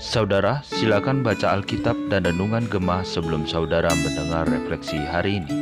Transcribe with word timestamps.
Saudara, 0.00 0.64
silakan 0.64 1.20
baca 1.20 1.52
Alkitab 1.52 2.08
dan 2.08 2.24
Renungan 2.24 2.64
Gemah 2.64 3.04
sebelum 3.04 3.44
saudara 3.44 3.92
mendengar 3.92 4.48
refleksi 4.48 4.96
hari 5.04 5.44
ini. 5.44 5.52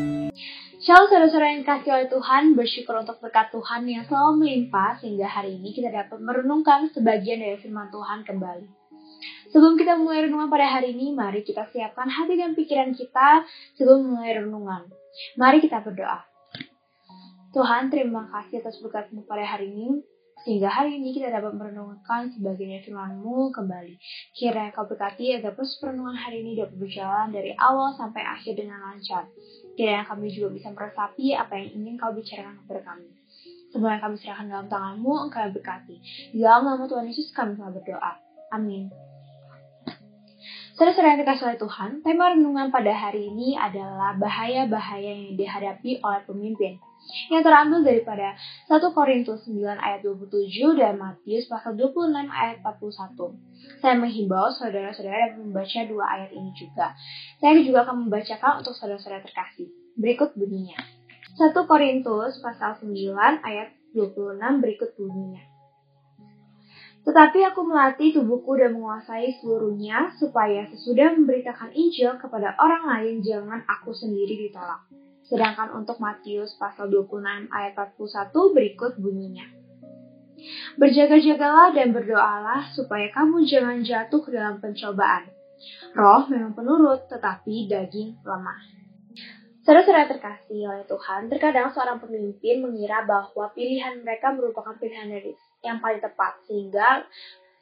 Shalom 0.78 1.10
saudara-saudara 1.10 1.58
yang 1.58 1.66
kasih 1.66 1.90
oleh 1.98 2.06
Tuhan, 2.06 2.54
bersyukur 2.54 2.94
untuk 2.94 3.18
berkat 3.18 3.50
Tuhan 3.50 3.90
yang 3.90 4.06
selalu 4.06 4.38
melimpah 4.38 5.02
sehingga 5.02 5.26
hari 5.26 5.58
ini 5.58 5.74
kita 5.74 5.90
dapat 5.90 6.22
merenungkan 6.22 6.94
sebagian 6.94 7.42
dari 7.42 7.58
firman 7.58 7.90
Tuhan 7.90 8.22
kembali. 8.22 8.70
Sebelum 9.50 9.74
kita 9.74 9.98
mulai 9.98 10.30
renungan 10.30 10.46
pada 10.46 10.78
hari 10.78 10.94
ini, 10.94 11.10
mari 11.10 11.42
kita 11.42 11.66
siapkan 11.74 12.06
hati 12.06 12.38
dan 12.38 12.54
pikiran 12.54 12.94
kita 12.94 13.42
sebelum 13.74 14.14
mulai 14.14 14.38
renungan. 14.38 14.86
Mari 15.34 15.58
kita 15.58 15.82
berdoa. 15.82 16.22
Tuhan, 17.50 17.90
terima 17.90 18.30
kasih 18.30 18.62
atas 18.62 18.78
berkatmu 18.78 19.26
pada 19.26 19.42
hari 19.42 19.74
ini. 19.74 20.17
Sehingga 20.46 20.70
hari 20.70 21.02
ini 21.02 21.10
kita 21.14 21.34
dapat 21.34 21.54
merenungkan 21.58 22.30
sebagian 22.30 22.82
firman-Mu 22.86 23.50
kembali. 23.50 23.98
Kiranya 24.36 24.70
kau 24.70 24.86
berkati 24.86 25.34
agar 25.34 25.54
proses 25.58 25.78
perenungan 25.82 26.14
hari 26.14 26.46
ini 26.46 26.58
dapat 26.58 26.78
berjalan 26.78 27.34
dari 27.34 27.52
awal 27.58 27.94
sampai 27.98 28.22
akhir 28.22 28.54
dengan 28.54 28.78
lancar. 28.78 29.26
Kiranya 29.74 30.06
kami 30.06 30.30
juga 30.30 30.54
bisa 30.54 30.70
meresapi 30.70 31.34
apa 31.34 31.52
yang 31.58 31.68
ingin 31.82 31.94
kau 31.98 32.14
bicarakan 32.14 32.62
kepada 32.64 32.80
kami. 32.94 33.08
Semua 33.68 33.98
yang 33.98 34.02
kami 34.02 34.16
serahkan 34.16 34.46
dalam 34.48 34.66
tanganmu, 34.70 35.12
engkau 35.28 35.48
berkati. 35.52 35.96
Di 36.32 36.38
dalam 36.40 36.64
nama 36.64 36.84
Tuhan 36.88 37.10
Yesus 37.10 37.34
kami 37.34 37.58
telah 37.58 37.74
berdoa. 37.74 38.12
Amin. 38.54 39.07
Saudara-saudara 40.78 41.18
yang 41.18 41.26
dikasih 41.26 41.42
oleh 41.50 41.58
Tuhan, 41.58 41.90
tema 42.06 42.30
renungan 42.30 42.70
pada 42.70 42.94
hari 42.94 43.26
ini 43.34 43.58
adalah 43.58 44.14
bahaya-bahaya 44.14 45.10
yang 45.10 45.34
dihadapi 45.34 45.98
oleh 45.98 46.22
pemimpin 46.22 46.78
yang 47.34 47.42
terambil 47.42 47.82
daripada 47.82 48.38
1 48.70 48.78
Korintus 48.94 49.42
9 49.50 49.58
ayat 49.74 50.06
27 50.06 50.78
dan 50.78 50.94
Matius 50.94 51.50
pasal 51.50 51.74
26 51.74 52.30
ayat 52.30 52.62
41. 52.62 52.94
Saya 53.82 53.98
menghimbau 53.98 54.54
saudara-saudara 54.54 55.34
dapat 55.34 55.50
membaca 55.50 55.80
dua 55.82 56.04
ayat 56.14 56.30
ini 56.30 56.54
juga. 56.54 56.94
Saya 57.42 57.58
juga 57.58 57.82
akan 57.82 58.06
membacakan 58.06 58.62
untuk 58.62 58.78
saudara-saudara 58.78 59.26
terkasih. 59.26 59.66
Berikut 59.98 60.38
bunyinya. 60.38 60.78
1 61.42 61.58
Korintus 61.58 62.38
pasal 62.38 62.78
9 62.78 62.94
ayat 63.42 63.74
26 63.98 64.62
berikut 64.62 64.94
bunyinya. 64.94 65.57
Tetapi 67.08 67.40
aku 67.40 67.64
melatih 67.64 68.20
tubuhku 68.20 68.60
dan 68.60 68.76
menguasai 68.76 69.40
seluruhnya, 69.40 70.12
supaya 70.20 70.68
sesudah 70.68 71.16
memberitakan 71.16 71.72
Injil 71.72 72.20
kepada 72.20 72.52
orang 72.60 72.84
lain, 72.84 73.24
jangan 73.24 73.64
aku 73.64 73.96
sendiri 73.96 74.36
ditolak. 74.36 74.84
Sedangkan 75.24 75.72
untuk 75.72 75.96
Matius 76.04 76.52
pasal 76.60 76.92
26 76.92 77.48
ayat 77.48 77.72
41 77.72 78.28
berikut 78.52 79.00
bunyinya. 79.00 79.48
Berjaga-jagalah 80.76 81.72
dan 81.72 81.96
berdoalah 81.96 82.76
supaya 82.76 83.08
kamu 83.08 83.40
jangan 83.48 83.80
jatuh 83.80 84.20
ke 84.20 84.28
dalam 84.28 84.60
pencobaan. 84.60 85.32
Roh 85.96 86.28
memang 86.28 86.52
penurut, 86.52 87.08
tetapi 87.08 87.72
daging 87.72 88.20
lemah. 88.20 88.60
Saudara-saudara 89.64 90.12
terkasih 90.12 90.60
oleh 90.64 90.84
Tuhan, 90.84 91.32
terkadang 91.32 91.72
seorang 91.72 92.04
pemimpin 92.04 92.60
mengira 92.60 93.04
bahwa 93.08 93.48
pilihan 93.56 94.04
mereka 94.04 94.36
merupakan 94.36 94.76
pilihan 94.76 95.08
yang 95.62 95.82
paling 95.82 96.00
tepat, 96.02 96.38
sehingga 96.46 97.06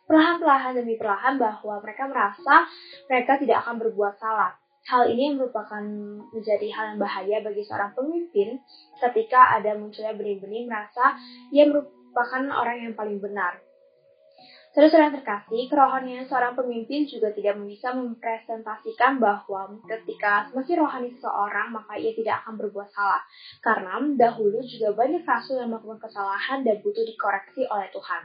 perlahan-lahan 0.06 0.78
demi 0.78 0.94
perlahan 0.94 1.36
bahwa 1.36 1.82
mereka 1.82 2.06
merasa 2.06 2.64
mereka 3.10 3.36
tidak 3.42 3.58
akan 3.66 3.76
berbuat 3.82 4.14
salah. 4.16 4.54
Hal 4.86 5.10
ini 5.10 5.34
merupakan 5.34 5.82
menjadi 6.30 6.70
hal 6.70 6.94
yang 6.94 7.00
bahaya 7.02 7.42
bagi 7.42 7.66
seorang 7.66 7.90
pemimpin 7.98 8.62
ketika 9.02 9.58
ada 9.58 9.74
munculnya 9.74 10.14
benih-benih 10.14 10.62
merasa 10.70 11.18
ia 11.50 11.66
merupakan 11.66 12.42
orang 12.54 12.86
yang 12.86 12.94
paling 12.94 13.18
benar. 13.18 13.65
Saudara-saudara 14.76 15.08
yang 15.08 15.16
terkasih, 15.24 15.62
kerohanian 15.72 16.28
seorang 16.28 16.52
pemimpin 16.52 17.08
juga 17.08 17.32
tidak 17.32 17.56
bisa 17.64 17.96
mempresentasikan 17.96 19.16
bahwa 19.16 19.72
ketika 19.88 20.52
semakin 20.52 20.84
rohani 20.84 21.08
seseorang, 21.16 21.72
maka 21.72 21.96
ia 21.96 22.12
tidak 22.12 22.44
akan 22.44 22.60
berbuat 22.60 22.84
salah. 22.92 23.24
Karena 23.64 23.96
dahulu 24.20 24.60
juga 24.60 24.92
banyak 24.92 25.24
rasul 25.24 25.64
yang 25.64 25.72
melakukan 25.72 25.96
kesalahan 25.96 26.60
dan 26.60 26.84
butuh 26.84 27.08
dikoreksi 27.08 27.64
oleh 27.72 27.88
Tuhan. 27.88 28.22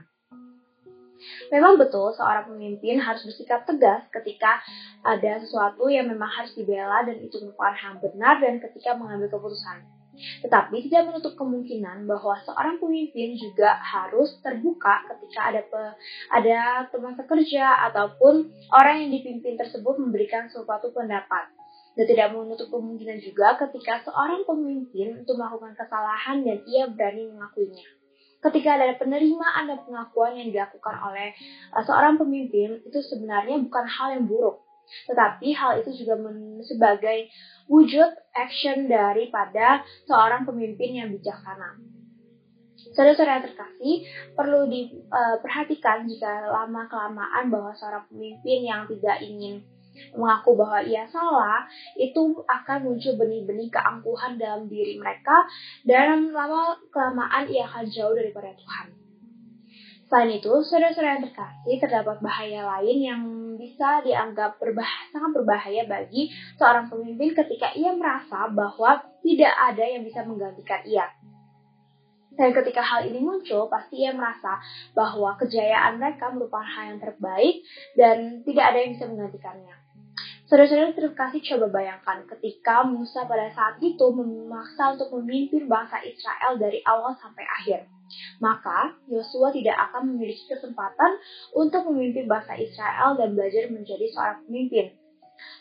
Memang 1.56 1.80
betul 1.80 2.12
seorang 2.20 2.44
pemimpin 2.44 3.00
harus 3.00 3.24
bersikap 3.24 3.64
tegas 3.64 4.12
ketika 4.12 4.60
ada 5.08 5.40
sesuatu 5.40 5.88
yang 5.88 6.12
memang 6.12 6.36
harus 6.36 6.52
dibela 6.52 7.08
dan 7.08 7.16
itu 7.24 7.40
merupakan 7.48 7.80
hal 7.80 7.96
benar 8.04 8.44
dan 8.44 8.60
ketika 8.60 9.00
mengambil 9.00 9.32
keputusan. 9.40 10.01
Tetapi 10.42 10.88
tidak 10.88 11.12
menutup 11.12 11.34
kemungkinan 11.38 12.06
bahwa 12.06 12.38
seorang 12.44 12.78
pemimpin 12.78 13.38
juga 13.38 13.78
harus 13.80 14.38
terbuka 14.42 15.08
ketika 15.14 15.40
ada 15.54 15.62
pe, 15.66 15.82
ada 16.32 16.60
teman 16.90 17.14
sekerja 17.18 17.92
ataupun 17.92 18.50
orang 18.72 19.08
yang 19.08 19.12
dipimpin 19.12 19.58
tersebut 19.58 19.98
memberikan 20.00 20.48
suatu 20.48 20.94
pendapat. 20.94 21.52
Dan 21.92 22.08
tidak 22.08 22.32
menutup 22.32 22.72
kemungkinan 22.72 23.20
juga 23.20 23.60
ketika 23.60 24.00
seorang 24.08 24.48
pemimpin 24.48 25.20
untuk 25.20 25.36
melakukan 25.36 25.76
kesalahan 25.76 26.40
dan 26.40 26.64
ia 26.64 26.88
berani 26.88 27.28
mengakuinya 27.28 27.84
ketika 28.42 28.74
ada 28.74 28.98
penerimaan 28.98 29.70
dan 29.70 29.80
pengakuan 29.86 30.34
yang 30.34 30.50
dilakukan 30.50 30.98
oleh 30.98 31.38
uh, 31.78 31.84
seorang 31.86 32.18
pemimpin 32.18 32.82
itu 32.82 33.00
sebenarnya 33.06 33.62
bukan 33.62 33.86
hal 33.86 34.18
yang 34.18 34.26
buruk 34.26 34.66
tetapi 35.08 35.54
hal 35.56 35.82
itu 35.82 36.04
juga 36.04 36.20
sebagai 36.66 37.32
wujud 37.72 38.12
action 38.36 38.92
daripada 38.92 39.86
seorang 40.08 40.44
pemimpin 40.44 40.98
yang 40.98 41.10
bijaksana. 41.12 41.80
Saudara-saudara 42.92 43.40
yang 43.40 43.46
terkasih, 43.46 43.96
perlu 44.34 44.66
diperhatikan 44.66 46.04
uh, 46.04 46.08
jika 46.10 46.50
lama-kelamaan 46.50 47.54
bahwa 47.54 47.72
seorang 47.78 48.10
pemimpin 48.10 48.66
yang 48.66 48.90
tidak 48.90 49.22
ingin 49.22 49.62
mengaku 50.18 50.58
bahwa 50.58 50.82
ia 50.82 51.06
salah, 51.08 51.68
itu 51.94 52.42
akan 52.48 52.90
muncul 52.90 53.14
benih-benih 53.22 53.70
keangkuhan 53.70 54.40
dalam 54.42 54.66
diri 54.66 54.98
mereka 54.98 55.46
dan 55.86 56.34
lama 56.34 56.80
kelamaan 56.90 57.46
ia 57.52 57.70
akan 57.70 57.86
jauh 57.92 58.16
daripada 58.18 58.50
Tuhan. 58.56 58.88
Selain 60.12 60.32
itu, 60.36 60.52
saudara-saudara 60.68 61.16
yang 61.16 61.26
terkasih, 61.32 61.76
terdapat 61.80 62.18
bahaya 62.20 62.68
lain 62.68 62.98
yang 63.00 63.22
bisa 63.62 64.02
dianggap 64.02 64.58
berbahaya, 64.58 65.06
sangat 65.14 65.32
berbahaya 65.38 65.86
bagi 65.86 66.34
seorang 66.58 66.90
pemimpin 66.90 67.38
ketika 67.38 67.70
ia 67.78 67.94
merasa 67.94 68.50
bahwa 68.50 69.06
tidak 69.22 69.54
ada 69.54 69.86
yang 69.86 70.02
bisa 70.02 70.26
menggantikan 70.26 70.82
ia. 70.90 71.06
Dan 72.32 72.58
ketika 72.58 72.82
hal 72.82 73.06
ini 73.06 73.22
muncul, 73.22 73.70
pasti 73.70 74.02
ia 74.02 74.18
merasa 74.18 74.58
bahwa 74.98 75.38
kejayaan 75.38 76.02
mereka 76.02 76.34
merupakan 76.34 76.66
hal 76.66 76.96
yang 76.96 77.02
terbaik 77.04 77.62
dan 77.94 78.42
tidak 78.42 78.66
ada 78.74 78.78
yang 78.82 78.92
bisa 78.98 79.06
menggantikannya. 79.06 79.76
Saudara-saudara 80.52 80.92
terkasih 80.92 81.40
coba 81.48 81.80
bayangkan 81.80 82.28
ketika 82.28 82.84
Musa 82.84 83.24
pada 83.24 83.48
saat 83.56 83.80
itu 83.80 84.04
memaksa 84.12 85.00
untuk 85.00 85.24
memimpin 85.24 85.72
bangsa 85.72 86.04
Israel 86.04 86.60
dari 86.60 86.84
awal 86.84 87.16
sampai 87.24 87.48
akhir. 87.48 87.88
Maka 88.44 89.00
Yosua 89.08 89.56
tidak 89.56 89.80
akan 89.80 90.12
memiliki 90.12 90.52
kesempatan 90.52 91.24
untuk 91.56 91.88
memimpin 91.88 92.28
bangsa 92.28 92.60
Israel 92.60 93.16
dan 93.16 93.32
belajar 93.32 93.72
menjadi 93.72 94.04
seorang 94.12 94.44
pemimpin. 94.44 94.92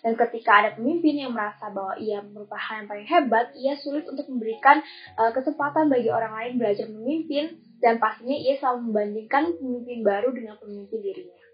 Dan 0.03 0.19
ketika 0.19 0.59
ada 0.59 0.71
pemimpin 0.75 1.23
yang 1.23 1.39
merasa 1.39 1.71
bahwa 1.71 1.95
ia 1.95 2.19
merupakan 2.27 2.83
yang 2.83 2.91
paling 2.91 3.07
hebat, 3.07 3.55
ia 3.55 3.79
sulit 3.79 4.11
untuk 4.11 4.27
memberikan 4.27 4.83
uh, 5.15 5.31
kesempatan 5.31 5.87
bagi 5.87 6.11
orang 6.11 6.35
lain 6.35 6.53
belajar 6.59 6.91
memimpin 6.91 7.63
dan 7.79 8.03
pastinya 8.03 8.35
ia 8.35 8.59
selalu 8.59 8.91
membandingkan 8.91 9.55
pemimpin 9.55 10.03
baru 10.03 10.35
dengan 10.35 10.59
pemimpin 10.59 10.99
dirinya. 10.99 11.50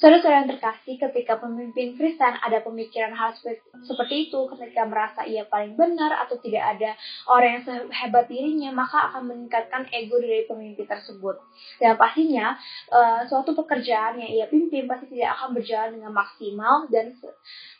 Saudara-saudara 0.00 0.40
yang 0.40 0.50
terkasih, 0.56 0.96
ketika 0.96 1.36
pemimpin 1.36 1.92
Kristen 1.92 2.32
ada 2.40 2.64
pemikiran 2.64 3.12
hal 3.12 3.36
seperti 3.84 4.32
itu, 4.32 4.40
ketika 4.48 4.88
merasa 4.88 5.28
ia 5.28 5.44
paling 5.44 5.76
benar 5.76 6.24
atau 6.24 6.40
tidak 6.40 6.64
ada 6.72 6.96
orang 7.28 7.60
yang 7.60 7.64
sehebat 7.68 8.24
dirinya, 8.32 8.72
maka 8.72 9.12
akan 9.12 9.28
meningkatkan 9.28 9.84
ego 9.92 10.16
dari 10.16 10.48
pemimpin 10.48 10.88
tersebut. 10.88 11.36
Dan 11.76 12.00
pastinya, 12.00 12.56
uh, 12.88 13.28
suatu 13.28 13.52
pekerjaan 13.52 14.16
yang 14.16 14.32
ia 14.32 14.46
pimpin 14.48 14.88
pasti 14.88 15.04
tidak 15.12 15.36
akan 15.36 15.52
berjalan 15.52 15.92
dengan 15.92 16.16
maksimal 16.16 16.88
dan 16.88 17.12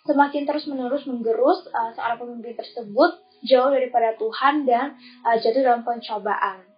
semakin 0.04 0.44
terus-menerus 0.44 1.08
menggerus 1.08 1.72
uh, 1.72 1.96
seorang 1.96 2.20
pemimpin 2.20 2.52
tersebut 2.52 3.16
jauh 3.48 3.72
daripada 3.72 4.12
Tuhan 4.20 4.68
dan 4.68 4.92
uh, 5.24 5.40
jatuh 5.40 5.64
dalam 5.64 5.88
pencobaan. 5.88 6.69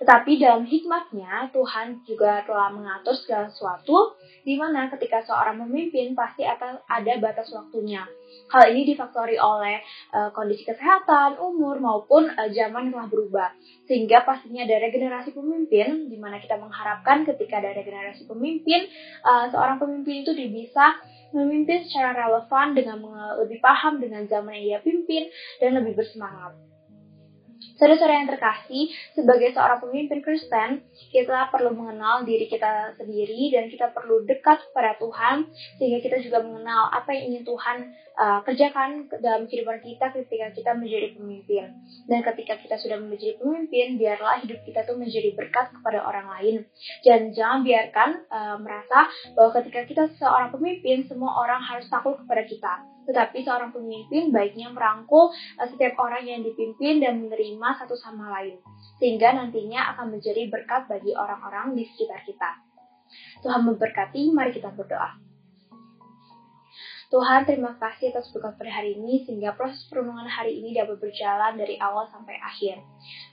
Tetapi 0.00 0.38
dalam 0.40 0.64
hikmatnya, 0.66 1.50
Tuhan 1.54 2.02
juga 2.06 2.42
telah 2.42 2.72
mengatur 2.74 3.14
segala 3.18 3.48
sesuatu, 3.50 4.16
di 4.42 4.58
mana 4.58 4.90
ketika 4.90 5.22
seorang 5.22 5.62
memimpin 5.62 6.14
pasti 6.18 6.42
akan 6.42 6.82
ada 6.90 7.12
batas 7.22 7.50
waktunya. 7.54 8.02
Hal 8.48 8.72
ini 8.72 8.94
difaktori 8.94 9.36
oleh 9.36 9.80
uh, 10.12 10.32
kondisi 10.32 10.64
kesehatan, 10.64 11.38
umur, 11.38 11.78
maupun 11.78 12.26
uh, 12.32 12.48
zaman 12.50 12.90
yang 12.90 12.94
telah 12.96 13.08
berubah. 13.08 13.48
Sehingga 13.86 14.24
pastinya 14.24 14.64
ada 14.64 14.82
regenerasi 14.82 15.30
pemimpin, 15.36 16.10
di 16.10 16.18
mana 16.18 16.40
kita 16.42 16.58
mengharapkan 16.58 17.28
ketika 17.28 17.60
ada 17.62 17.76
regenerasi 17.76 18.26
pemimpin, 18.26 18.88
uh, 19.22 19.46
seorang 19.52 19.78
pemimpin 19.78 20.24
itu 20.26 20.32
bisa 20.32 20.98
memimpin 21.32 21.80
secara 21.88 22.12
relevan 22.12 22.76
dengan 22.76 23.00
lebih 23.40 23.58
paham 23.64 23.98
dengan 23.98 24.28
zaman 24.28 24.52
yang 24.60 24.64
ia 24.64 24.78
pimpin 24.84 25.32
dan 25.58 25.80
lebih 25.80 25.96
bersemangat. 25.96 26.52
Saudara-saudara 27.76 28.20
yang 28.22 28.28
terkasih, 28.28 28.84
sebagai 29.16 29.52
seorang 29.56 29.78
pemimpin 29.80 30.20
Kristen, 30.20 30.84
kita 31.08 31.48
perlu 31.48 31.72
mengenal 31.72 32.22
diri 32.22 32.46
kita 32.46 32.96
sendiri 32.96 33.52
dan 33.52 33.72
kita 33.72 33.90
perlu 33.92 34.22
dekat 34.28 34.60
kepada 34.70 34.96
Tuhan 35.00 35.48
sehingga 35.80 35.98
kita 36.04 36.16
juga 36.20 36.44
mengenal 36.44 36.92
apa 36.92 37.10
yang 37.16 37.32
ingin 37.32 37.44
Tuhan 37.48 37.76
uh, 38.16 38.40
kerjakan 38.44 39.08
dalam 39.20 39.48
kehidupan 39.48 39.80
kita 39.80 40.12
ketika 40.12 40.46
kita 40.52 40.70
menjadi 40.76 41.16
pemimpin. 41.16 41.64
Dan 42.08 42.20
ketika 42.20 42.60
kita 42.60 42.76
sudah 42.76 42.98
menjadi 43.00 43.40
pemimpin, 43.40 43.96
biarlah 43.96 44.42
hidup 44.44 44.60
kita 44.68 44.84
tuh 44.84 44.96
menjadi 45.00 45.32
berkat 45.32 45.72
kepada 45.72 46.04
orang 46.04 46.28
lain. 46.38 46.56
Dan 47.04 47.32
jangan 47.32 47.64
biarkan 47.64 48.08
uh, 48.28 48.56
merasa 48.60 49.08
bahwa 49.32 49.50
ketika 49.60 49.80
kita 49.88 50.02
seorang 50.20 50.52
pemimpin, 50.52 51.08
semua 51.08 51.34
orang 51.40 51.60
harus 51.64 51.88
takut 51.88 52.20
kepada 52.20 52.42
kita 52.44 52.72
tetapi 53.08 53.42
seorang 53.42 53.74
pemimpin 53.74 54.30
baiknya 54.30 54.70
merangkul 54.70 55.32
uh, 55.32 55.66
setiap 55.68 55.98
orang 55.98 56.26
yang 56.26 56.40
dipimpin 56.44 57.02
dan 57.02 57.22
menerima 57.22 57.68
satu 57.82 57.98
sama 57.98 58.30
lain, 58.40 58.58
sehingga 59.00 59.34
nantinya 59.34 59.96
akan 59.96 60.18
menjadi 60.18 60.46
berkat 60.52 60.86
bagi 60.86 61.16
orang-orang 61.16 61.74
di 61.74 61.88
sekitar 61.88 62.22
kita. 62.22 62.50
Tuhan 63.44 63.64
memberkati, 63.68 64.32
mari 64.32 64.54
kita 64.54 64.72
berdoa. 64.72 65.31
Tuhan, 67.12 67.44
terima 67.44 67.76
kasih 67.76 68.08
atas 68.08 68.32
berkat 68.32 68.56
pada 68.56 68.72
hari 68.72 68.96
ini 68.96 69.20
sehingga 69.28 69.52
proses 69.52 69.84
perenungan 69.92 70.24
hari 70.24 70.64
ini 70.64 70.72
dapat 70.72 70.96
berjalan 70.96 71.60
dari 71.60 71.76
awal 71.76 72.08
sampai 72.08 72.40
akhir. 72.40 72.80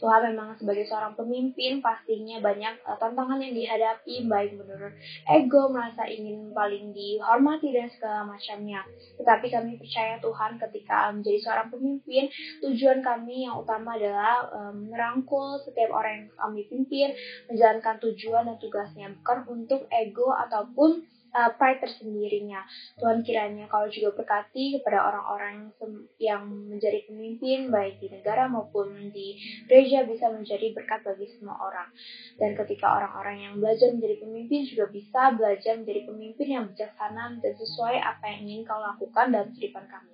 Tuhan 0.04 0.36
memang 0.36 0.60
sebagai 0.60 0.84
seorang 0.84 1.16
pemimpin 1.16 1.80
pastinya 1.80 2.44
banyak 2.44 2.76
uh, 2.84 3.00
tantangan 3.00 3.40
yang 3.40 3.56
dihadapi 3.56 4.28
baik 4.28 4.60
menurut 4.60 5.00
ego, 5.32 5.72
merasa 5.72 6.04
ingin 6.12 6.52
paling 6.52 6.92
dihormati 6.92 7.72
dan 7.72 7.88
segala 7.88 8.28
macamnya. 8.28 8.84
Tetapi 9.16 9.48
kami 9.48 9.80
percaya 9.80 10.20
Tuhan 10.20 10.60
ketika 10.60 11.16
menjadi 11.16 11.40
seorang 11.40 11.72
pemimpin, 11.72 12.28
tujuan 12.60 13.00
kami 13.00 13.48
yang 13.48 13.64
utama 13.64 13.96
adalah 13.96 14.44
um, 14.60 14.92
merangkul 14.92 15.56
setiap 15.64 15.96
orang 15.96 16.28
yang 16.28 16.30
kami 16.36 16.68
pimpin, 16.68 17.16
menjalankan 17.48 17.96
tujuan 18.04 18.44
dan 18.44 18.60
tugasnya 18.60 19.08
bukan 19.24 19.40
untuk 19.48 19.88
ego 19.88 20.36
ataupun 20.36 21.08
uh, 21.34 21.52
pride 21.56 21.82
tersendirinya. 21.84 22.66
Tuhan 22.98 23.22
kiranya 23.26 23.66
kalau 23.70 23.88
juga 23.90 24.16
berkati 24.24 24.80
kepada 24.80 25.10
orang-orang 25.10 25.74
yang 26.18 26.46
menjadi 26.48 27.06
pemimpin 27.10 27.70
baik 27.70 28.02
di 28.02 28.08
negara 28.14 28.50
maupun 28.50 29.12
di 29.14 29.38
gereja 29.66 30.06
bisa 30.06 30.30
menjadi 30.30 30.74
berkat 30.74 31.06
bagi 31.06 31.28
semua 31.38 31.58
orang. 31.60 31.90
Dan 32.38 32.54
ketika 32.58 33.00
orang-orang 33.00 33.38
yang 33.40 33.54
belajar 33.58 33.94
menjadi 33.94 34.22
pemimpin 34.24 34.66
juga 34.66 34.86
bisa 34.90 35.34
belajar 35.34 35.74
menjadi 35.80 36.02
pemimpin 36.10 36.48
yang 36.48 36.66
bijaksana 36.70 37.40
dan 37.40 37.54
sesuai 37.56 37.96
apa 38.02 38.24
yang 38.36 38.40
ingin 38.46 38.62
kau 38.68 38.80
lakukan 38.80 39.32
dalam 39.34 39.50
kehidupan 39.56 39.86
kami. 39.88 40.14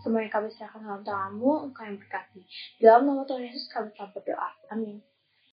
Semua 0.00 0.24
yang 0.24 0.32
kami 0.32 0.48
serahkan 0.48 0.80
dalam 0.80 1.04
tanganmu, 1.04 1.68
engkau 1.68 1.84
yang 1.84 2.00
berkati. 2.00 2.40
Dalam 2.80 3.04
nama 3.04 3.22
Tuhan 3.28 3.44
Yesus 3.44 3.68
kami 3.68 3.92
telah 3.92 4.08
berdoa. 4.16 4.50
Amin. 4.72 5.09